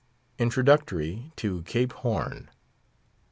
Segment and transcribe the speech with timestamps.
[0.39, 2.49] INTRODUCTORY TO CAPE HORN.